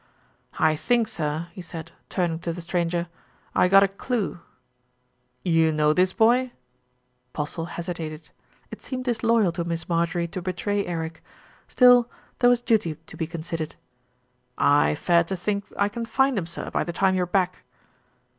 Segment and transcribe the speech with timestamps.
[0.57, 3.07] "I think, sir," he said, turning to the stranger,
[3.53, 4.39] "I ha' got a clue."
[5.45, 6.53] "You know this boy?"
[7.33, 8.31] Postle hesitated.
[8.71, 11.21] It seemed disloyal to Miss Mar jorie to betray Eric;
[11.67, 12.09] still,
[12.39, 13.75] there was duty to be con sidered.
[14.57, 17.63] "I fare to think I can find him, sir, by the time you're back."